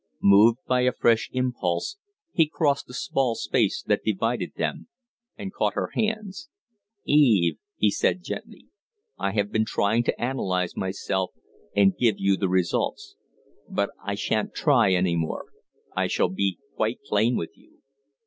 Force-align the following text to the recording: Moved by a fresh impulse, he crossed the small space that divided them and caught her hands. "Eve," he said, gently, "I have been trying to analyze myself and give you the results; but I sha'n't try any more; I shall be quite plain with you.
Moved 0.23 0.57
by 0.65 0.81
a 0.81 0.93
fresh 0.93 1.29
impulse, 1.31 1.97
he 2.31 2.49
crossed 2.51 2.87
the 2.87 2.93
small 2.95 3.35
space 3.35 3.83
that 3.85 4.01
divided 4.03 4.53
them 4.55 4.87
and 5.37 5.53
caught 5.53 5.75
her 5.75 5.91
hands. 5.93 6.49
"Eve," 7.05 7.59
he 7.77 7.91
said, 7.91 8.23
gently, 8.23 8.69
"I 9.19 9.33
have 9.33 9.51
been 9.51 9.63
trying 9.63 10.01
to 10.05 10.19
analyze 10.19 10.75
myself 10.75 11.33
and 11.75 11.95
give 11.95 12.15
you 12.17 12.35
the 12.35 12.49
results; 12.49 13.15
but 13.69 13.91
I 14.03 14.15
sha'n't 14.15 14.55
try 14.55 14.91
any 14.91 15.15
more; 15.15 15.45
I 15.95 16.07
shall 16.07 16.29
be 16.29 16.57
quite 16.75 17.03
plain 17.07 17.37
with 17.37 17.51
you. 17.53 17.79